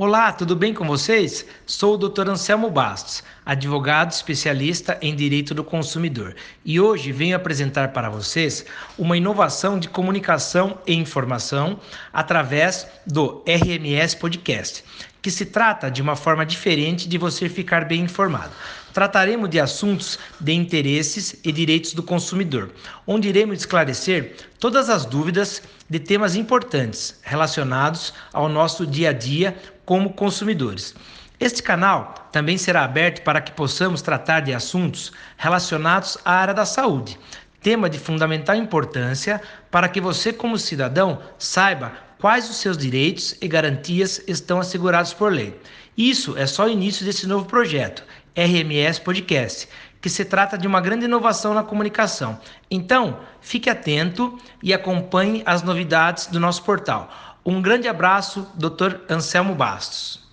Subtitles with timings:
[0.00, 1.44] Olá, tudo bem com vocês?
[1.66, 2.28] Sou o Dr.
[2.28, 8.64] Anselmo Bastos, advogado especialista em direito do consumidor, e hoje venho apresentar para vocês
[8.96, 11.80] uma inovação de comunicação e informação
[12.12, 14.84] através do RMS Podcast,
[15.20, 18.52] que se trata de uma forma diferente de você ficar bem informado.
[18.92, 22.72] Trataremos de assuntos de interesses e direitos do consumidor,
[23.06, 29.56] onde iremos esclarecer todas as dúvidas de temas importantes relacionados ao nosso dia a dia
[29.84, 30.94] como consumidores.
[31.40, 36.64] Este canal também será aberto para que possamos tratar de assuntos relacionados à área da
[36.64, 37.18] saúde,
[37.62, 43.48] tema de fundamental importância para que você, como cidadão, saiba quais os seus direitos e
[43.48, 45.58] garantias estão assegurados por lei.
[45.96, 48.04] Isso é só o início desse novo projeto,
[48.36, 49.68] RMS Podcast,
[50.00, 52.38] que se trata de uma grande inovação na comunicação.
[52.70, 57.10] Então, fique atento e acompanhe as novidades do nosso portal.
[57.44, 58.96] Um grande abraço, Dr.
[59.08, 60.27] Anselmo Bastos.